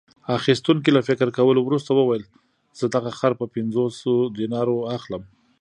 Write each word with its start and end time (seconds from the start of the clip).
اخیستونکي 0.37 0.89
له 0.93 1.01
فکر 1.09 1.27
کولو 1.37 1.59
وروسته 1.63 1.91
وویل: 1.93 2.23
زه 2.79 2.85
دغه 2.95 3.11
خر 3.19 3.33
په 3.39 3.45
پنځوسو 3.55 4.11
دینارو 4.37 4.77
اخلم. 4.97 5.23